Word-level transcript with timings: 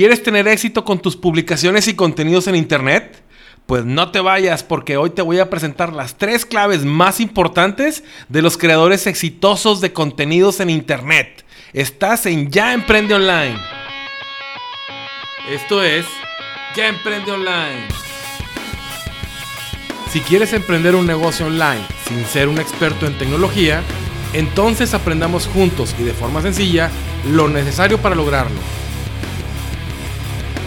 ¿Quieres 0.00 0.22
tener 0.22 0.48
éxito 0.48 0.82
con 0.82 0.98
tus 0.98 1.14
publicaciones 1.14 1.86
y 1.86 1.92
contenidos 1.92 2.46
en 2.46 2.56
Internet? 2.56 3.22
Pues 3.66 3.84
no 3.84 4.10
te 4.10 4.20
vayas 4.20 4.62
porque 4.62 4.96
hoy 4.96 5.10
te 5.10 5.20
voy 5.20 5.40
a 5.40 5.50
presentar 5.50 5.92
las 5.92 6.16
tres 6.16 6.46
claves 6.46 6.86
más 6.86 7.20
importantes 7.20 8.02
de 8.30 8.40
los 8.40 8.56
creadores 8.56 9.06
exitosos 9.06 9.82
de 9.82 9.92
contenidos 9.92 10.60
en 10.60 10.70
Internet. 10.70 11.44
Estás 11.74 12.24
en 12.24 12.50
Ya 12.50 12.72
Emprende 12.72 13.12
Online. 13.12 13.58
Esto 15.50 15.82
es 15.82 16.06
Ya 16.74 16.88
Emprende 16.88 17.32
Online. 17.32 17.88
Si 20.10 20.20
quieres 20.20 20.54
emprender 20.54 20.94
un 20.94 21.06
negocio 21.06 21.44
online 21.44 21.84
sin 22.08 22.24
ser 22.24 22.48
un 22.48 22.58
experto 22.58 23.06
en 23.06 23.18
tecnología, 23.18 23.82
entonces 24.32 24.94
aprendamos 24.94 25.46
juntos 25.46 25.94
y 25.98 26.04
de 26.04 26.14
forma 26.14 26.40
sencilla 26.40 26.90
lo 27.30 27.48
necesario 27.48 27.98
para 27.98 28.14
lograrlo. 28.14 28.79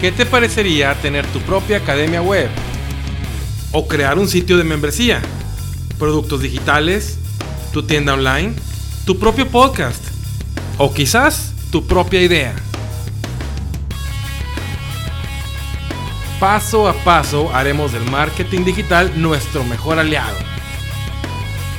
¿Qué 0.04 0.12
te 0.12 0.26
parecería 0.26 0.92
tener 1.00 1.26
tu 1.28 1.40
propia 1.40 1.78
academia 1.78 2.20
web? 2.20 2.50
¿O 3.72 3.88
crear 3.88 4.18
un 4.18 4.28
sitio 4.28 4.58
de 4.58 4.62
membresía? 4.62 5.22
¿Productos 5.98 6.42
digitales? 6.42 7.16
¿Tu 7.72 7.84
tienda 7.84 8.12
online? 8.12 8.52
¿Tu 9.06 9.18
propio 9.18 9.48
podcast? 9.48 10.04
¿O 10.76 10.92
quizás 10.92 11.54
tu 11.72 11.86
propia 11.86 12.20
idea? 12.20 12.54
Paso 16.38 16.86
a 16.86 16.92
paso 16.92 17.50
haremos 17.54 17.94
del 17.94 18.04
marketing 18.10 18.66
digital 18.66 19.10
nuestro 19.16 19.64
mejor 19.64 19.98
aliado. 19.98 20.36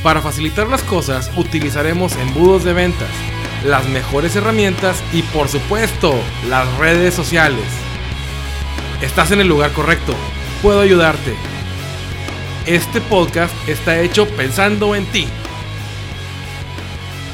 Para 0.01 0.21
facilitar 0.21 0.67
las 0.67 0.81
cosas 0.81 1.29
utilizaremos 1.37 2.15
embudos 2.15 2.63
de 2.63 2.73
ventas, 2.73 3.11
las 3.63 3.87
mejores 3.89 4.35
herramientas 4.35 5.03
y 5.13 5.21
por 5.21 5.47
supuesto 5.47 6.15
las 6.49 6.67
redes 6.79 7.13
sociales. 7.13 7.84
Estás 9.01 9.31
en 9.31 9.41
el 9.41 9.47
lugar 9.47 9.73
correcto. 9.73 10.15
Puedo 10.61 10.79
ayudarte. 10.79 11.35
Este 12.65 13.01
podcast 13.01 13.53
está 13.67 13.99
hecho 13.99 14.25
pensando 14.25 14.95
en 14.95 15.05
ti. 15.07 15.27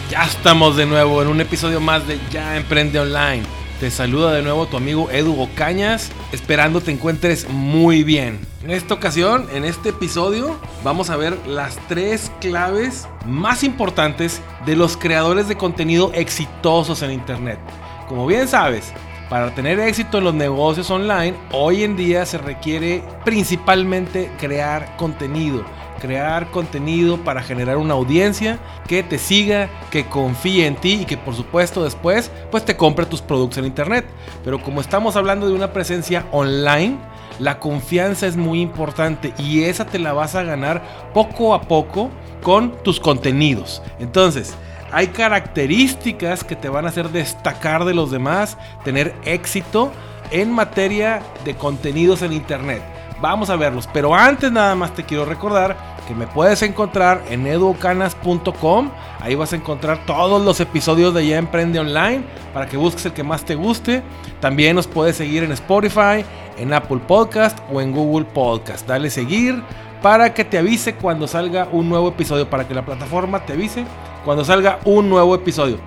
Ya 0.10 0.24
estamos 0.24 0.76
de 0.76 0.88
nuevo 0.88 1.22
en 1.22 1.28
un 1.28 1.40
episodio 1.40 1.80
más 1.80 2.08
de 2.08 2.20
Ya 2.32 2.58
Emprende 2.58 3.00
Online. 3.00 3.44
Te 3.80 3.92
saluda 3.92 4.34
de 4.34 4.42
nuevo 4.42 4.66
tu 4.66 4.76
amigo 4.76 5.10
Edu 5.12 5.40
Ocañas, 5.40 6.12
esperando 6.32 6.82
te 6.82 6.92
encuentres 6.92 7.48
muy 7.48 8.04
bien. 8.04 8.40
En 8.64 8.72
esta 8.72 8.96
ocasión, 8.96 9.48
en 9.54 9.64
este 9.64 9.90
episodio, 9.90 10.60
vamos 10.84 11.12
a 11.12 11.18
ver 11.18 11.38
las 11.48 11.78
tres 11.88 12.32
claves 12.42 13.08
más 13.26 13.64
importantes 13.64 14.42
de 14.66 14.76
los 14.76 14.98
creadores 14.98 15.48
de 15.48 15.58
contenido 15.58 16.12
exitosos 16.14 17.04
en 17.04 17.12
Internet. 17.12 17.60
Como 18.08 18.28
bien 18.28 18.48
sabes, 18.48 18.94
para 19.32 19.56
tener 19.56 19.80
éxito 19.80 20.18
en 20.18 20.26
los 20.26 20.34
negocios 20.34 20.92
online, 20.92 21.34
hoy 21.54 21.86
en 21.86 21.96
día 21.96 22.26
se 22.26 22.38
requiere 22.38 23.02
principalmente 23.24 24.30
crear 24.38 24.98
contenido. 24.98 25.64
Crear 26.02 26.52
contenido 26.52 27.16
para 27.16 27.42
generar 27.42 27.78
una 27.78 27.94
audiencia 27.94 28.60
que 28.90 29.04
te 29.04 29.18
siga, 29.18 29.70
que 29.90 30.06
confíe 30.06 30.66
en 30.66 30.76
ti 30.76 31.04
y 31.04 31.06
que 31.06 31.16
por 31.16 31.34
supuesto 31.34 31.82
después 31.82 32.30
pues 32.52 32.66
te 32.66 32.76
compre 32.76 33.06
tus 33.06 33.22
productos 33.22 33.60
en 33.60 33.68
internet. 33.68 34.06
Pero 34.44 34.62
como 34.62 34.82
estamos 34.82 35.16
hablando 35.16 35.48
de 35.48 35.54
una 35.54 35.72
presencia 35.72 36.26
online, 36.34 36.98
la 37.40 37.58
confianza 37.58 38.28
es 38.28 38.36
muy 38.36 38.60
importante 38.60 39.34
y 39.38 39.64
esa 39.64 39.86
te 39.86 39.98
la 39.98 40.12
vas 40.12 40.36
a 40.36 40.44
ganar 40.44 41.12
poco 41.14 41.54
a 41.54 41.62
poco 41.62 42.10
con 42.44 42.84
tus 42.84 43.00
contenidos. 43.00 43.82
Entonces, 43.98 44.58
hay 44.92 45.08
características 45.08 46.44
que 46.44 46.56
te 46.56 46.70
van 46.70 46.86
a 46.86 46.90
hacer 46.90 47.10
destacar 47.10 47.86
de 47.86 47.94
los 47.94 48.12
demás, 48.12 48.58
tener 48.84 49.16
éxito 49.24 49.92
en 50.32 50.52
materia 50.52 51.22
de 51.46 51.56
contenidos 51.56 52.22
en 52.22 52.34
internet. 52.34 52.82
Vamos 53.22 53.52
a 53.52 53.56
verlos, 53.56 53.88
pero 53.94 54.16
antes 54.16 54.52
nada 54.52 54.74
más 54.76 54.96
te 54.96 55.04
quiero 55.04 55.26
recordar 55.26 55.78
que 56.08 56.16
me 56.16 56.26
puedes 56.26 56.64
encontrar 56.64 57.22
en 57.30 57.46
educanas.com. 57.46 58.90
Ahí 59.20 59.36
vas 59.36 59.54
a 59.54 59.58
encontrar 59.58 60.06
todos 60.06 60.44
los 60.44 60.60
episodios 60.60 61.14
de 61.14 61.28
Ya 61.28 61.38
Emprende 61.38 61.80
Online 61.80 62.24
para 62.52 62.66
que 62.66 62.78
busques 62.78 63.06
el 63.06 63.14
que 63.14 63.24
más 63.24 63.46
te 63.46 63.54
guste. 63.54 64.02
También 64.40 64.76
nos 64.76 64.88
puedes 64.88 65.16
seguir 65.16 65.44
en 65.44 65.52
Spotify, 65.52 66.26
en 66.58 66.74
Apple 66.74 67.00
Podcast 67.08 67.60
o 67.72 67.80
en 67.80 67.92
Google 67.92 68.26
Podcast. 68.26 68.88
Dale 68.88 69.12
seguir 69.12 69.62
para 70.02 70.34
que 70.34 70.44
te 70.44 70.58
avise 70.58 70.96
cuando 70.96 71.28
salga 71.28 71.68
un 71.72 71.90
nuevo 71.90 72.10
episodio, 72.10 72.50
para 72.50 72.68
que 72.68 72.74
la 72.74 72.84
plataforma 72.84 73.46
te 73.46 73.54
avise 73.54 73.86
cuando 74.24 74.46
salga 74.46 74.80
un 74.86 75.10
nuevo 75.10 75.36
episodio. 75.36 75.80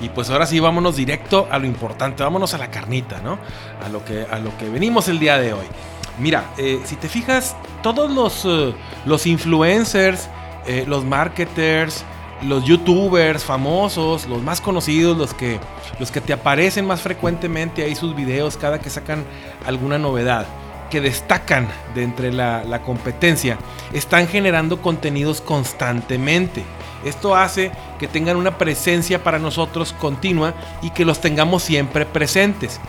Y 0.00 0.08
pues 0.10 0.30
ahora 0.30 0.46
sí, 0.46 0.60
vámonos 0.60 0.96
directo 0.96 1.48
a 1.50 1.58
lo 1.58 1.66
importante, 1.66 2.22
vámonos 2.22 2.54
a 2.54 2.58
la 2.58 2.70
carnita, 2.70 3.20
¿no? 3.20 3.38
A 3.84 3.88
lo 3.88 4.04
que, 4.04 4.26
a 4.30 4.38
lo 4.38 4.56
que 4.56 4.68
venimos 4.68 5.08
el 5.08 5.18
día 5.18 5.38
de 5.38 5.52
hoy. 5.52 5.66
Mira, 6.18 6.44
eh, 6.56 6.80
si 6.84 6.96
te 6.96 7.08
fijas, 7.08 7.56
todos 7.82 8.10
los, 8.10 8.44
eh, 8.44 8.74
los 9.06 9.26
influencers, 9.26 10.28
eh, 10.66 10.84
los 10.86 11.04
marketers, 11.04 12.04
los 12.42 12.64
youtubers 12.64 13.44
famosos, 13.44 14.26
los 14.26 14.42
más 14.42 14.60
conocidos, 14.60 15.16
los 15.16 15.34
que, 15.34 15.58
los 15.98 16.10
que 16.10 16.20
te 16.20 16.32
aparecen 16.32 16.86
más 16.86 17.00
frecuentemente 17.00 17.82
ahí 17.82 17.94
sus 17.94 18.14
videos 18.14 18.56
cada 18.56 18.80
que 18.80 18.90
sacan 18.90 19.24
alguna 19.66 19.98
novedad, 19.98 20.46
que 20.90 21.00
destacan 21.00 21.68
de 21.94 22.04
entre 22.04 22.32
la, 22.32 22.64
la 22.64 22.82
competencia, 22.82 23.58
están 23.92 24.28
generando 24.28 24.80
contenidos 24.80 25.40
constantemente. 25.40 26.64
Esto 27.04 27.36
hace 27.36 27.70
que 27.98 28.08
tengan 28.08 28.36
una 28.36 28.58
presencia 28.58 29.22
para 29.22 29.38
nosotros 29.38 29.94
continua 29.98 30.54
y 30.82 30.90
que 30.90 31.04
los 31.04 31.20
tengamos 31.20 31.62
siempre 31.62 32.06
presentes. 32.06 32.80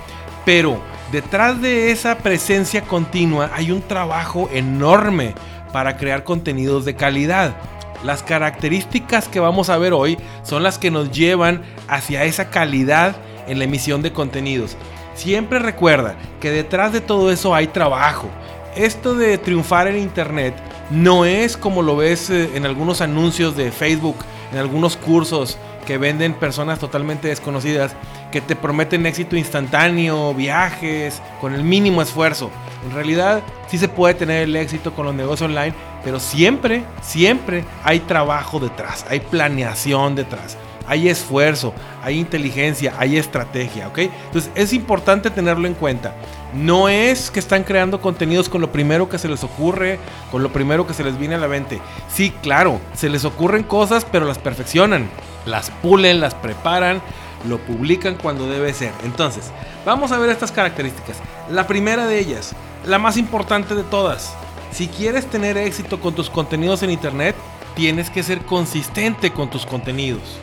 Pero 0.45 0.81
detrás 1.11 1.61
de 1.61 1.91
esa 1.91 2.17
presencia 2.17 2.81
continua 2.81 3.51
hay 3.53 3.71
un 3.71 3.81
trabajo 3.81 4.49
enorme 4.51 5.35
para 5.71 5.97
crear 5.97 6.23
contenidos 6.23 6.85
de 6.85 6.95
calidad. 6.95 7.55
Las 8.03 8.23
características 8.23 9.27
que 9.27 9.39
vamos 9.39 9.69
a 9.69 9.77
ver 9.77 9.93
hoy 9.93 10.17
son 10.43 10.63
las 10.63 10.77
que 10.77 10.89
nos 10.89 11.11
llevan 11.11 11.61
hacia 11.87 12.23
esa 12.23 12.49
calidad 12.49 13.15
en 13.47 13.59
la 13.59 13.65
emisión 13.65 14.01
de 14.01 14.13
contenidos. 14.13 14.77
Siempre 15.15 15.59
recuerda 15.59 16.15
que 16.39 16.49
detrás 16.49 16.93
de 16.93 17.01
todo 17.01 17.31
eso 17.31 17.53
hay 17.53 17.67
trabajo. 17.67 18.29
Esto 18.75 19.15
de 19.15 19.37
triunfar 19.37 19.87
en 19.87 19.97
Internet 19.97 20.53
no 20.89 21.25
es 21.25 21.57
como 21.57 21.81
lo 21.81 21.95
ves 21.95 22.29
eh, 22.29 22.51
en 22.55 22.65
algunos 22.65 23.01
anuncios 23.01 23.55
de 23.55 23.71
Facebook, 23.71 24.17
en 24.51 24.57
algunos 24.57 24.97
cursos 24.97 25.57
que 25.85 25.97
venden 25.97 26.33
personas 26.33 26.79
totalmente 26.79 27.29
desconocidas 27.29 27.95
que 28.31 28.41
te 28.41 28.55
prometen 28.55 29.05
éxito 29.05 29.35
instantáneo, 29.35 30.33
viajes, 30.33 31.21
con 31.41 31.53
el 31.53 31.63
mínimo 31.63 32.01
esfuerzo. 32.01 32.51
En 32.85 32.93
realidad 32.93 33.41
sí 33.67 33.77
se 33.77 33.87
puede 33.87 34.13
tener 34.13 34.43
el 34.43 34.55
éxito 34.55 34.93
con 34.93 35.05
los 35.05 35.15
negocios 35.15 35.49
online, 35.49 35.73
pero 36.03 36.19
siempre, 36.19 36.83
siempre 37.01 37.65
hay 37.83 37.99
trabajo 38.01 38.59
detrás, 38.59 39.05
hay 39.09 39.19
planeación 39.19 40.15
detrás 40.15 40.57
hay 40.89 41.07
esfuerzo, 41.07 41.71
hay 42.03 42.17
inteligencia, 42.17 42.95
hay 42.97 43.17
estrategia, 43.17 43.87
¿ok? 43.87 43.99
Entonces 43.99 44.51
es 44.55 44.73
importante 44.73 45.29
tenerlo 45.29 45.67
en 45.67 45.75
cuenta. 45.75 46.15
No 46.51 46.89
es 46.89 47.29
que 47.29 47.39
están 47.39 47.63
creando 47.63 48.01
contenidos 48.01 48.49
con 48.49 48.59
lo 48.59 48.71
primero 48.71 49.07
que 49.07 49.19
se 49.19 49.29
les 49.29 49.43
ocurre, 49.43 49.99
con 50.31 50.41
lo 50.41 50.51
primero 50.51 50.87
que 50.87 50.95
se 50.95 51.03
les 51.03 51.17
viene 51.19 51.35
a 51.35 51.37
la 51.37 51.47
mente. 51.47 51.79
Sí, 52.11 52.33
claro, 52.41 52.81
se 52.95 53.07
les 53.07 53.23
ocurren 53.23 53.61
cosas, 53.61 54.03
pero 54.03 54.25
las 54.25 54.39
perfeccionan, 54.39 55.07
las 55.45 55.69
pulen, 55.69 56.19
las 56.19 56.33
preparan, 56.33 57.03
lo 57.47 57.59
publican 57.59 58.15
cuando 58.15 58.49
debe 58.49 58.73
ser. 58.73 58.91
Entonces, 59.03 59.51
vamos 59.85 60.11
a 60.11 60.17
ver 60.17 60.31
estas 60.31 60.51
características. 60.51 61.17
La 61.51 61.67
primera 61.67 62.07
de 62.07 62.17
ellas, 62.17 62.53
la 62.83 62.97
más 62.97 63.15
importante 63.15 63.75
de 63.75 63.83
todas. 63.83 64.33
Si 64.71 64.87
quieres 64.87 65.27
tener 65.27 65.55
éxito 65.55 65.99
con 65.99 66.15
tus 66.15 66.31
contenidos 66.31 66.81
en 66.81 66.89
Internet, 66.89 67.35
tienes 67.75 68.09
que 68.09 68.23
ser 68.23 68.39
consistente 68.41 69.31
con 69.31 69.51
tus 69.51 69.67
contenidos. 69.67 70.39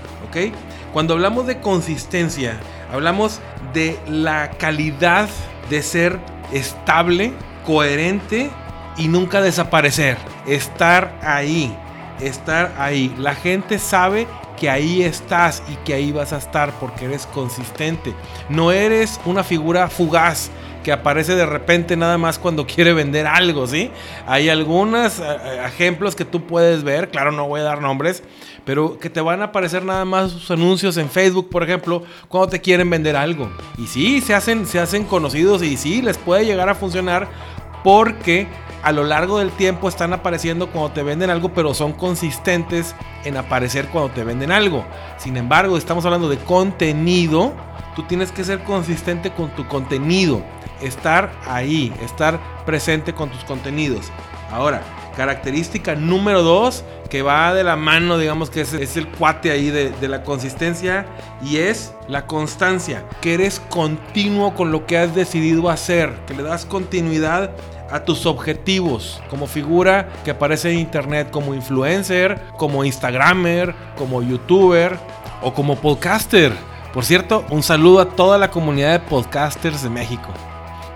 Cuando 0.92 1.14
hablamos 1.14 1.47
de 1.47 1.60
consistencia, 1.60 2.58
hablamos 2.92 3.41
de 3.72 3.98
la 4.08 4.50
calidad 4.50 5.28
de 5.70 5.82
ser 5.82 6.19
estable, 6.52 7.32
coherente 7.64 8.50
y 8.96 9.08
nunca 9.08 9.40
desaparecer. 9.40 10.16
Estar 10.46 11.19
ahí, 11.22 11.75
estar 12.20 12.75
ahí. 12.78 13.14
La 13.19 13.34
gente 13.34 13.78
sabe 13.78 14.26
que 14.56 14.70
ahí 14.70 15.02
estás 15.02 15.62
y 15.69 15.76
que 15.84 15.94
ahí 15.94 16.12
vas 16.12 16.32
a 16.32 16.38
estar 16.38 16.72
porque 16.81 17.05
eres 17.05 17.26
consistente. 17.26 18.14
No 18.49 18.72
eres 18.72 19.20
una 19.26 19.44
figura 19.44 19.88
fugaz 19.88 20.50
que 20.87 20.93
aparece 20.93 21.35
de 21.35 21.47
repente 21.47 21.97
nada 21.97 22.17
más 22.17 22.38
cuando 22.38 22.65
quiere 22.73 22.93
vender 22.93 23.27
algo, 23.27 23.67
¿sí? 23.67 23.91
Hay 24.25 24.49
algunos 24.49 25.19
eh, 25.19 25.25
eh, 25.25 25.62
ejemplos 25.67 26.15
que 26.15 26.25
tú 26.25 26.47
puedes 26.47 26.85
ver, 26.85 27.11
claro, 27.11 27.33
no 27.33 27.49
voy 27.49 27.61
a 27.61 27.65
dar 27.65 27.83
nombres, 27.83 28.23
pero 28.65 28.97
que 28.97 29.11
te 29.11 29.21
van 29.21 29.43
a 29.43 29.47
aparecer 29.47 29.85
nada 29.85 30.05
más 30.05 30.31
sus 30.31 30.49
anuncios 30.53 30.97
en 30.97 31.11
Facebook, 31.11 31.50
por 31.50 31.65
ejemplo, 31.65 32.05
cuando 32.29 32.50
te 32.50 32.61
quieren 32.61 32.88
vender 32.88 33.17
algo. 33.17 33.50
Y 33.79 33.88
sí, 33.88 34.21
se 34.21 34.33
hacen, 34.33 34.65
se 34.65 34.79
hacen 34.79 35.03
conocidos 35.03 35.61
y 35.65 35.77
sí, 35.77 36.03
les 36.03 36.19
puede 36.19 36.44
llegar 36.44 36.69
a 36.69 36.77
funcionar 36.77 37.27
porque 37.83 38.47
a 38.85 38.93
lo 38.93 39.03
largo 39.03 39.41
del 39.41 39.50
tiempo 39.50 39.88
están 39.88 40.12
apareciendo 40.12 40.69
cuando 40.69 40.93
te 40.93 41.03
venden 41.03 41.31
algo, 41.31 41.53
pero 41.53 41.75
son 41.75 41.94
consistentes 41.94 42.94
en 43.25 43.37
aparecer 43.37 43.88
cuando 43.88 44.15
te 44.15 44.23
venden 44.23 44.53
algo. 44.53 44.85
Sin 45.19 45.37
embargo, 45.37 45.77
estamos 45.77 46.05
hablando 46.05 46.29
de 46.29 46.38
contenido 46.38 47.55
tú 47.97 48.03
tienes 48.03 48.31
que 48.31 48.44
ser 48.44 48.62
consistente 48.62 49.31
con 49.33 49.49
tu 49.56 49.67
contenido, 49.67 50.43
estar 50.81 51.31
ahí, 51.46 51.93
estar 52.02 52.38
presente 52.64 53.12
con 53.12 53.31
tus 53.31 53.44
contenidos. 53.44 54.11
Ahora, 54.50 54.82
característica 55.17 55.94
número 55.94 56.43
dos, 56.43 56.84
que 57.11 57.23
va 57.23 57.55
de 57.55 57.64
la 57.64 57.76
mano, 57.76 58.19
digamos 58.19 58.50
que 58.50 58.61
es, 58.61 58.96
el 58.96 59.08
cuate 59.08 59.50
ahí 59.50 59.70
de, 59.70 59.90
de, 59.90 60.08
la 60.08 60.23
consistencia, 60.23 61.06
y 61.43 61.56
es 61.56 61.94
la 62.08 62.26
constancia, 62.26 63.05
que 63.20 63.34
eres 63.34 63.61
continuo 63.61 64.55
con 64.55 64.70
lo 64.70 64.87
que 64.87 64.99
has 64.99 65.14
decidido 65.14 65.70
hacer, 65.70 66.12
que 66.26 66.34
le 66.34 66.43
das 66.43 66.67
continuidad 66.67 67.50
a 67.90 68.00
tus 68.00 68.26
objetivos 68.26 69.20
como 69.31 69.46
figura 69.46 70.08
que 70.25 70.32
aparece 70.32 70.73
en 70.73 70.81
internet 70.81 71.31
como 71.31 71.55
influencer, 71.55 72.40
como 72.56 72.84
instagramer, 72.84 73.75
como 73.96 74.23
youtuber 74.23 74.99
o 75.43 75.52
como 75.55 75.76
podcaster. 75.76 76.52
Por 76.93 77.05
cierto, 77.05 77.44
un 77.50 77.62
saludo 77.62 78.00
a 78.00 78.08
toda 78.08 78.38
la 78.38 78.50
comunidad 78.50 78.93
de 78.93 79.00
podcasters 79.00 79.82
de 79.82 79.90
México. 79.90 80.28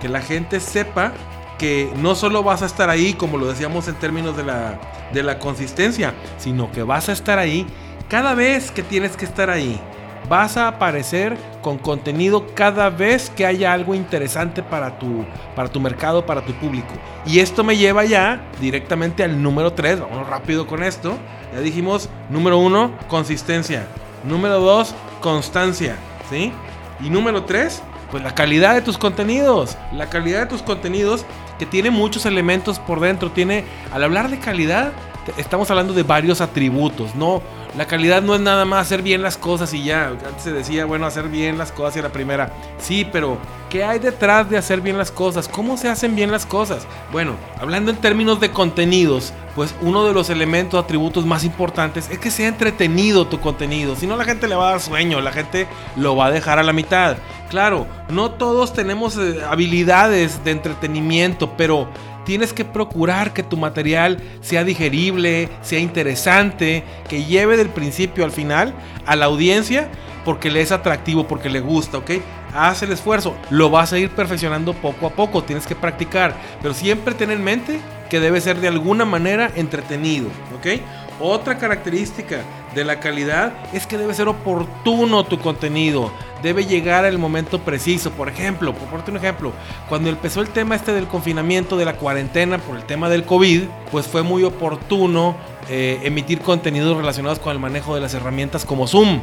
Que 0.00 0.08
la 0.08 0.20
gente 0.20 0.60
sepa 0.60 1.12
que 1.58 1.92
no 1.96 2.14
solo 2.14 2.42
vas 2.42 2.62
a 2.62 2.66
estar 2.66 2.88
ahí, 2.88 3.12
como 3.12 3.36
lo 3.36 3.46
decíamos 3.46 3.86
en 3.88 3.94
términos 3.96 4.36
de 4.36 4.44
la, 4.44 4.80
de 5.12 5.22
la 5.22 5.38
consistencia, 5.38 6.14
sino 6.38 6.72
que 6.72 6.82
vas 6.82 7.08
a 7.08 7.12
estar 7.12 7.38
ahí 7.38 7.66
cada 8.08 8.34
vez 8.34 8.70
que 8.70 8.82
tienes 8.82 9.16
que 9.16 9.24
estar 9.24 9.50
ahí 9.50 9.80
vas 10.28 10.56
a 10.56 10.68
aparecer 10.68 11.36
con 11.60 11.78
contenido 11.78 12.46
cada 12.54 12.88
vez 12.88 13.30
que 13.30 13.44
haya 13.44 13.72
algo 13.72 13.94
interesante 13.96 14.62
para 14.62 14.98
tu, 14.98 15.24
para 15.56 15.68
tu 15.68 15.80
mercado, 15.80 16.24
para 16.24 16.42
tu 16.42 16.52
público. 16.54 16.94
Y 17.26 17.40
esto 17.40 17.64
me 17.64 17.76
lleva 17.76 18.04
ya 18.04 18.40
directamente 18.60 19.24
al 19.24 19.42
número 19.42 19.72
3. 19.72 20.00
Vamos 20.00 20.28
rápido 20.28 20.68
con 20.68 20.84
esto. 20.84 21.18
Ya 21.52 21.60
dijimos, 21.60 22.08
número 22.28 22.58
1, 22.58 22.92
consistencia. 23.08 23.88
Número 24.24 24.60
2, 24.60 24.94
constancia. 25.20 25.96
¿Sí? 26.30 26.52
Y 27.00 27.10
número 27.10 27.44
3, 27.44 27.82
pues 28.10 28.22
la 28.22 28.34
calidad 28.34 28.74
de 28.74 28.82
tus 28.82 28.98
contenidos. 28.98 29.76
La 29.92 30.08
calidad 30.08 30.40
de 30.40 30.46
tus 30.46 30.62
contenidos 30.62 31.24
que 31.58 31.66
tiene 31.66 31.90
muchos 31.90 32.26
elementos 32.26 32.78
por 32.78 33.00
dentro. 33.00 33.30
Tiene, 33.30 33.64
al 33.92 34.04
hablar 34.04 34.30
de 34.30 34.38
calidad, 34.38 34.92
estamos 35.36 35.70
hablando 35.70 35.92
de 35.92 36.02
varios 36.02 36.40
atributos. 36.40 37.14
No, 37.14 37.42
la 37.76 37.86
calidad 37.86 38.22
no 38.22 38.34
es 38.34 38.40
nada 38.40 38.64
más 38.64 38.86
hacer 38.86 39.02
bien 39.02 39.22
las 39.22 39.36
cosas 39.36 39.72
y 39.74 39.84
ya. 39.84 40.08
Antes 40.08 40.42
se 40.42 40.52
decía, 40.52 40.84
bueno, 40.86 41.06
hacer 41.06 41.28
bien 41.28 41.56
las 41.56 41.72
cosas 41.72 41.96
y 41.96 42.02
la 42.02 42.10
primera. 42.10 42.52
Sí, 42.78 43.06
pero 43.10 43.38
¿qué 43.68 43.84
hay 43.84 43.98
detrás 43.98 44.50
de 44.50 44.58
hacer 44.58 44.80
bien 44.80 44.98
las 44.98 45.12
cosas? 45.12 45.48
¿Cómo 45.48 45.76
se 45.76 45.88
hacen 45.88 46.16
bien 46.16 46.30
las 46.30 46.46
cosas? 46.46 46.86
Bueno, 47.12 47.34
hablando 47.60 47.90
en 47.90 47.98
términos 47.98 48.40
de 48.40 48.50
contenidos, 48.50 49.32
pues 49.54 49.74
uno 49.82 50.04
de 50.04 50.12
los 50.12 50.30
elementos, 50.30 50.82
atributos 50.82 51.26
más 51.26 51.44
importantes 51.44 52.10
es 52.10 52.18
que 52.18 52.30
sea 52.30 52.48
entretenido 52.48 53.26
tu 53.26 53.40
contenido. 53.40 53.94
Si 53.94 54.06
no, 54.06 54.16
la 54.16 54.24
gente 54.24 54.48
le 54.48 54.56
va 54.56 54.68
a 54.68 54.70
dar 54.72 54.80
sueño, 54.80 55.20
la 55.20 55.32
gente 55.32 55.68
lo 55.96 56.16
va 56.16 56.26
a 56.26 56.30
dejar 56.30 56.58
a 56.58 56.64
la 56.64 56.72
mitad. 56.72 57.16
Claro, 57.50 57.86
no 58.08 58.30
todos 58.32 58.72
tenemos 58.72 59.16
eh, 59.16 59.40
habilidades 59.48 60.44
de 60.44 60.52
entretenimiento, 60.52 61.56
pero 61.56 61.88
tienes 62.30 62.52
que 62.52 62.64
procurar 62.64 63.32
que 63.32 63.42
tu 63.42 63.56
material 63.56 64.18
sea 64.40 64.62
digerible, 64.62 65.48
sea 65.62 65.80
interesante, 65.80 66.84
que 67.08 67.24
lleve 67.24 67.56
del 67.56 67.70
principio 67.70 68.24
al 68.24 68.30
final 68.30 68.72
a 69.04 69.16
la 69.16 69.24
audiencia 69.24 69.88
porque 70.24 70.48
le 70.48 70.60
es 70.60 70.70
atractivo, 70.70 71.26
porque 71.26 71.50
le 71.50 71.58
gusta, 71.58 71.98
¿ok? 71.98 72.12
Haz 72.54 72.84
el 72.84 72.92
esfuerzo, 72.92 73.34
lo 73.50 73.68
vas 73.68 73.92
a 73.92 73.98
ir 73.98 74.10
perfeccionando 74.10 74.74
poco 74.74 75.08
a 75.08 75.10
poco, 75.10 75.42
tienes 75.42 75.66
que 75.66 75.74
practicar, 75.74 76.36
pero 76.62 76.72
siempre 76.72 77.14
ten 77.14 77.32
en 77.32 77.42
mente 77.42 77.80
que 78.08 78.20
debe 78.20 78.40
ser 78.40 78.60
de 78.60 78.68
alguna 78.68 79.04
manera 79.04 79.50
entretenido, 79.56 80.28
¿ok? 80.56 80.80
Otra 81.20 81.58
característica 81.58 82.42
de 82.74 82.82
la 82.82 82.98
calidad 82.98 83.52
es 83.74 83.86
que 83.86 83.98
debe 83.98 84.14
ser 84.14 84.28
oportuno 84.28 85.24
tu 85.24 85.38
contenido, 85.38 86.10
debe 86.42 86.64
llegar 86.64 87.04
al 87.04 87.18
momento 87.18 87.58
preciso. 87.60 88.10
Por 88.10 88.30
ejemplo, 88.30 88.72
por 88.72 88.88
ponerte 88.88 89.10
un 89.10 89.18
ejemplo, 89.18 89.52
cuando 89.90 90.08
empezó 90.08 90.40
el 90.40 90.48
tema 90.48 90.76
este 90.76 90.94
del 90.94 91.06
confinamiento, 91.06 91.76
de 91.76 91.84
la 91.84 91.96
cuarentena 91.96 92.56
por 92.56 92.76
el 92.76 92.84
tema 92.84 93.10
del 93.10 93.24
COVID, 93.24 93.64
pues 93.90 94.06
fue 94.06 94.22
muy 94.22 94.44
oportuno 94.44 95.36
eh, 95.68 96.00
emitir 96.04 96.40
contenidos 96.40 96.96
relacionados 96.96 97.38
con 97.38 97.52
el 97.52 97.58
manejo 97.58 97.94
de 97.94 98.00
las 98.00 98.14
herramientas 98.14 98.64
como 98.64 98.86
Zoom. 98.88 99.20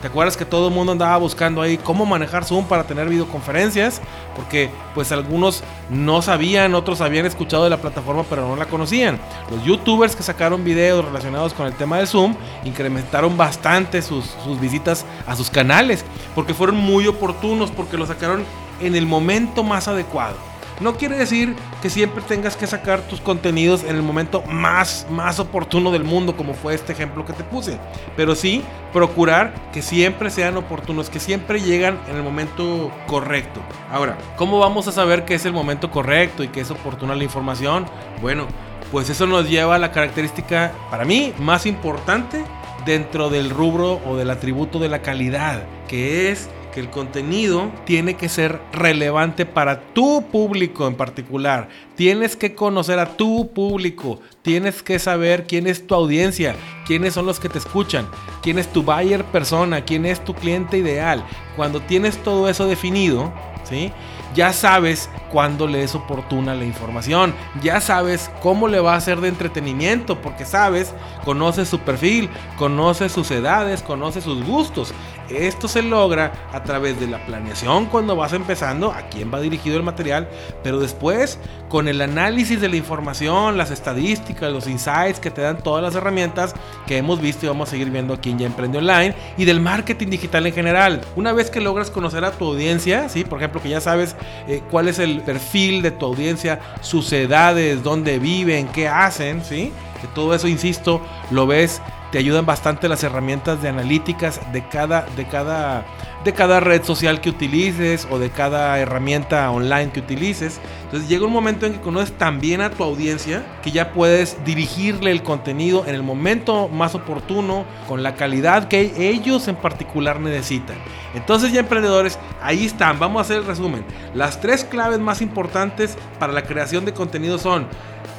¿Te 0.00 0.06
acuerdas 0.06 0.36
que 0.36 0.44
todo 0.44 0.68
el 0.68 0.74
mundo 0.74 0.92
andaba 0.92 1.16
buscando 1.16 1.60
ahí 1.60 1.76
cómo 1.76 2.06
manejar 2.06 2.44
Zoom 2.44 2.66
para 2.66 2.84
tener 2.84 3.08
videoconferencias? 3.08 4.00
Porque 4.36 4.70
pues 4.94 5.10
algunos 5.10 5.64
no 5.90 6.22
sabían, 6.22 6.74
otros 6.74 7.00
habían 7.00 7.26
escuchado 7.26 7.64
de 7.64 7.70
la 7.70 7.78
plataforma 7.78 8.24
pero 8.30 8.46
no 8.46 8.54
la 8.54 8.66
conocían. 8.66 9.18
Los 9.50 9.64
youtubers 9.64 10.14
que 10.14 10.22
sacaron 10.22 10.62
videos 10.62 11.04
relacionados 11.04 11.52
con 11.52 11.66
el 11.66 11.74
tema 11.74 11.98
de 11.98 12.06
Zoom 12.06 12.36
incrementaron 12.64 13.36
bastante 13.36 14.00
sus, 14.00 14.24
sus 14.44 14.60
visitas 14.60 15.04
a 15.26 15.34
sus 15.34 15.50
canales 15.50 16.04
porque 16.34 16.54
fueron 16.54 16.76
muy 16.76 17.08
oportunos, 17.08 17.72
porque 17.72 17.96
lo 17.96 18.06
sacaron 18.06 18.44
en 18.80 18.94
el 18.94 19.06
momento 19.06 19.64
más 19.64 19.88
adecuado. 19.88 20.47
No 20.80 20.96
quiere 20.96 21.16
decir 21.16 21.56
que 21.82 21.90
siempre 21.90 22.22
tengas 22.22 22.56
que 22.56 22.66
sacar 22.66 23.00
tus 23.02 23.20
contenidos 23.20 23.82
en 23.82 23.96
el 23.96 24.02
momento 24.02 24.42
más, 24.42 25.06
más 25.10 25.40
oportuno 25.40 25.90
del 25.90 26.04
mundo, 26.04 26.36
como 26.36 26.54
fue 26.54 26.74
este 26.74 26.92
ejemplo 26.92 27.24
que 27.24 27.32
te 27.32 27.42
puse. 27.42 27.78
Pero 28.16 28.34
sí 28.34 28.62
procurar 28.92 29.52
que 29.72 29.82
siempre 29.82 30.30
sean 30.30 30.56
oportunos, 30.56 31.10
que 31.10 31.18
siempre 31.18 31.60
llegan 31.60 31.98
en 32.08 32.16
el 32.16 32.22
momento 32.22 32.92
correcto. 33.06 33.60
Ahora, 33.90 34.16
¿cómo 34.36 34.58
vamos 34.58 34.86
a 34.86 34.92
saber 34.92 35.24
que 35.24 35.34
es 35.34 35.44
el 35.44 35.52
momento 35.52 35.90
correcto 35.90 36.44
y 36.44 36.48
que 36.48 36.60
es 36.60 36.70
oportuna 36.70 37.16
la 37.16 37.24
información? 37.24 37.86
Bueno, 38.20 38.46
pues 38.92 39.10
eso 39.10 39.26
nos 39.26 39.48
lleva 39.48 39.74
a 39.74 39.78
la 39.78 39.90
característica, 39.90 40.72
para 40.90 41.04
mí, 41.04 41.32
más 41.38 41.66
importante 41.66 42.44
dentro 42.86 43.28
del 43.30 43.50
rubro 43.50 44.00
o 44.06 44.16
del 44.16 44.30
atributo 44.30 44.78
de 44.78 44.88
la 44.88 45.02
calidad, 45.02 45.64
que 45.88 46.30
es 46.30 46.48
el 46.78 46.90
contenido 46.90 47.70
tiene 47.84 48.14
que 48.14 48.28
ser 48.28 48.60
relevante 48.72 49.46
para 49.46 49.80
tu 49.92 50.24
público 50.30 50.86
en 50.86 50.94
particular. 50.94 51.68
Tienes 51.94 52.36
que 52.36 52.54
conocer 52.54 52.98
a 52.98 53.16
tu 53.16 53.52
público, 53.52 54.20
tienes 54.42 54.82
que 54.82 54.98
saber 54.98 55.46
quién 55.46 55.66
es 55.66 55.86
tu 55.86 55.94
audiencia, 55.94 56.54
quiénes 56.86 57.14
son 57.14 57.26
los 57.26 57.40
que 57.40 57.48
te 57.48 57.58
escuchan, 57.58 58.06
quién 58.42 58.58
es 58.58 58.72
tu 58.72 58.82
buyer 58.82 59.24
persona, 59.24 59.84
quién 59.84 60.06
es 60.06 60.24
tu 60.24 60.34
cliente 60.34 60.78
ideal. 60.78 61.24
Cuando 61.56 61.80
tienes 61.80 62.16
todo 62.22 62.48
eso 62.48 62.66
definido, 62.66 63.32
¿sí? 63.64 63.92
Ya 64.38 64.52
sabes 64.52 65.10
cuándo 65.32 65.66
le 65.66 65.82
es 65.82 65.96
oportuna 65.96 66.54
la 66.54 66.64
información, 66.64 67.34
ya 67.60 67.80
sabes 67.80 68.30
cómo 68.40 68.68
le 68.68 68.78
va 68.78 68.94
a 68.94 68.96
hacer 68.96 69.20
de 69.20 69.26
entretenimiento, 69.26 70.22
porque 70.22 70.44
sabes, 70.44 70.94
conoces 71.24 71.68
su 71.68 71.80
perfil, 71.80 72.30
conoces 72.56 73.10
sus 73.10 73.32
edades, 73.32 73.82
conoces 73.82 74.22
sus 74.22 74.44
gustos. 74.44 74.94
Esto 75.28 75.66
se 75.66 75.82
logra 75.82 76.32
a 76.52 76.62
través 76.62 76.98
de 77.00 77.08
la 77.08 77.18
planeación 77.26 77.86
cuando 77.86 78.14
vas 78.14 78.32
empezando, 78.32 78.92
a 78.92 79.08
quién 79.08 79.34
va 79.34 79.40
dirigido 79.40 79.76
el 79.76 79.82
material, 79.82 80.28
pero 80.62 80.78
después 80.78 81.38
con 81.68 81.88
el 81.88 82.00
análisis 82.00 82.60
de 82.60 82.68
la 82.68 82.76
información, 82.76 83.58
las 83.58 83.70
estadísticas, 83.70 84.50
los 84.50 84.66
insights 84.66 85.20
que 85.20 85.30
te 85.30 85.42
dan 85.42 85.58
todas 85.62 85.82
las 85.82 85.96
herramientas 85.96 86.54
que 86.86 86.96
hemos 86.96 87.20
visto 87.20 87.44
y 87.44 87.48
vamos 87.48 87.68
a 87.68 87.72
seguir 87.72 87.90
viendo 87.90 88.14
aquí 88.14 88.30
en 88.30 88.38
Ya 88.38 88.46
Emprende 88.46 88.78
Online 88.78 89.14
y 89.36 89.44
del 89.44 89.60
marketing 89.60 90.06
digital 90.08 90.46
en 90.46 90.54
general. 90.54 91.00
Una 91.14 91.32
vez 91.32 91.50
que 91.50 91.60
logras 91.60 91.90
conocer 91.90 92.24
a 92.24 92.30
tu 92.30 92.46
audiencia, 92.46 93.10
¿sí? 93.10 93.24
por 93.24 93.38
ejemplo, 93.38 93.60
que 93.60 93.68
ya 93.68 93.82
sabes 93.82 94.16
eh, 94.46 94.62
cuál 94.70 94.88
es 94.88 94.98
el 94.98 95.22
perfil 95.22 95.82
de 95.82 95.90
tu 95.90 96.06
audiencia, 96.06 96.60
sus 96.80 97.12
edades, 97.12 97.82
dónde 97.82 98.18
viven, 98.18 98.68
qué 98.68 98.88
hacen, 98.88 99.44
¿sí? 99.44 99.72
que 100.00 100.06
todo 100.08 100.34
eso, 100.34 100.48
insisto, 100.48 101.00
lo 101.30 101.46
ves 101.46 101.80
te 102.10 102.18
ayudan 102.18 102.46
bastante 102.46 102.88
las 102.88 103.02
herramientas 103.04 103.60
de 103.62 103.68
analíticas 103.68 104.40
de 104.52 104.66
cada, 104.66 105.02
de 105.16 105.26
cada, 105.26 105.84
de 106.24 106.32
cada 106.32 106.60
red 106.60 106.82
social 106.82 107.20
que 107.20 107.30
utilices 107.30 108.06
o 108.10 108.18
de 108.18 108.30
cada 108.30 108.78
herramienta 108.78 109.50
online 109.50 109.90
que 109.92 110.00
utilices. 110.00 110.60
Entonces 110.84 111.08
llega 111.08 111.26
un 111.26 111.32
momento 111.32 111.66
en 111.66 111.74
que 111.74 111.80
conoces 111.80 112.12
también 112.12 112.60
a 112.60 112.70
tu 112.70 112.82
audiencia 112.82 113.44
que 113.62 113.70
ya 113.70 113.92
puedes 113.92 114.36
dirigirle 114.44 115.10
el 115.10 115.22
contenido 115.22 115.84
en 115.86 115.94
el 115.94 116.02
momento 116.02 116.68
más 116.68 116.94
oportuno, 116.94 117.64
con 117.86 118.02
la 118.02 118.14
calidad 118.14 118.68
que 118.68 118.92
ellos 118.96 119.48
en 119.48 119.56
particular 119.56 120.20
necesitan. 120.20 120.76
Entonces 121.14 121.52
ya 121.52 121.60
emprendedores, 121.60 122.18
ahí 122.42 122.66
están, 122.66 122.98
vamos 122.98 123.20
a 123.20 123.22
hacer 123.22 123.38
el 123.38 123.46
resumen. 123.46 123.84
Las 124.14 124.40
tres 124.40 124.64
claves 124.64 124.98
más 124.98 125.22
importantes 125.22 125.96
para 126.18 126.32
la 126.32 126.42
creación 126.42 126.84
de 126.84 126.92
contenido 126.92 127.38
son, 127.38 127.66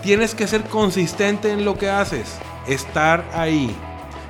tienes 0.01 0.33
que 0.33 0.47
ser 0.47 0.63
consistente 0.63 1.51
en 1.51 1.65
lo 1.65 1.77
que 1.77 1.89
haces 1.89 2.39
estar 2.67 3.25
ahí. 3.33 3.75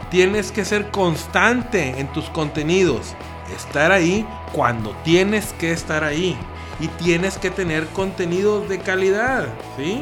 Tienes 0.10 0.52
que 0.52 0.66
ser 0.66 0.90
constante 0.90 2.00
en 2.00 2.08
tus 2.08 2.26
contenidos. 2.30 3.16
Estar 3.56 3.92
ahí 3.92 4.26
cuando 4.54 4.92
tienes 5.04 5.54
que 5.54 5.72
estar 5.72 6.04
ahí. 6.04 6.38
Y 6.80 6.88
tienes 6.88 7.38
que 7.38 7.52
tener 7.52 7.88
contenidos 7.88 8.70
de 8.70 8.80
calidad. 8.80 9.48
¿Sí? 9.78 10.02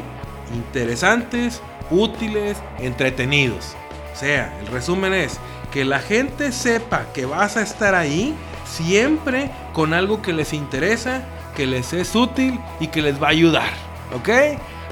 Interesantes, 0.54 1.60
útiles, 1.90 2.58
entretenidos. 2.78 3.74
O 4.12 4.16
sea, 4.16 4.56
el 4.60 4.66
resumen 4.68 5.12
es 5.14 5.38
que 5.72 5.84
la 5.84 6.00
gente 6.00 6.52
sepa 6.52 7.06
que 7.12 7.26
vas 7.26 7.56
a 7.56 7.62
estar 7.62 7.94
ahí 7.94 8.34
siempre 8.64 9.50
con 9.72 9.94
algo 9.94 10.22
que 10.22 10.32
les 10.32 10.52
interesa, 10.52 11.22
que 11.56 11.66
les 11.66 11.92
es 11.92 12.14
útil 12.14 12.58
y 12.80 12.88
que 12.88 13.02
les 13.02 13.22
va 13.22 13.28
a 13.28 13.30
ayudar. 13.30 13.70
¿Ok? 14.14 14.28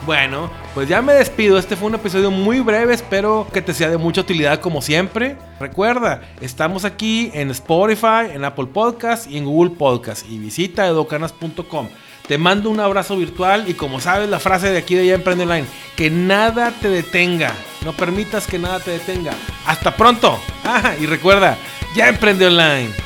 Bueno, 0.04 0.50
Pues 0.76 0.90
ya 0.90 1.00
me 1.00 1.14
despido, 1.14 1.56
este 1.56 1.74
fue 1.74 1.88
un 1.88 1.94
episodio 1.94 2.30
muy 2.30 2.60
breve, 2.60 2.92
espero 2.92 3.48
que 3.50 3.62
te 3.62 3.72
sea 3.72 3.88
de 3.88 3.96
mucha 3.96 4.20
utilidad 4.20 4.60
como 4.60 4.82
siempre. 4.82 5.38
Recuerda, 5.58 6.20
estamos 6.42 6.84
aquí 6.84 7.30
en 7.32 7.50
Spotify, 7.50 8.30
en 8.34 8.44
Apple 8.44 8.66
Podcast 8.66 9.26
y 9.30 9.38
en 9.38 9.46
Google 9.46 9.70
Podcast 9.70 10.28
y 10.28 10.38
visita 10.38 10.86
edocanas.com. 10.86 11.88
Te 12.28 12.36
mando 12.36 12.68
un 12.68 12.80
abrazo 12.80 13.16
virtual 13.16 13.64
y 13.66 13.72
como 13.72 14.00
sabes 14.00 14.28
la 14.28 14.38
frase 14.38 14.68
de 14.70 14.76
aquí 14.76 14.94
de 14.94 15.06
Ya 15.06 15.14
Emprende 15.14 15.44
Online, 15.44 15.66
que 15.96 16.10
nada 16.10 16.70
te 16.78 16.90
detenga, 16.90 17.54
no 17.82 17.94
permitas 17.94 18.46
que 18.46 18.58
nada 18.58 18.78
te 18.78 18.90
detenga. 18.90 19.32
Hasta 19.64 19.96
pronto. 19.96 20.38
Ah, 20.62 20.92
y 21.00 21.06
recuerda, 21.06 21.56
Ya 21.94 22.08
Emprende 22.08 22.48
Online. 22.48 23.05